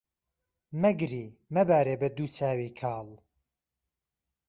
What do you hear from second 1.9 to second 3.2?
به دوو چاوی کاڵ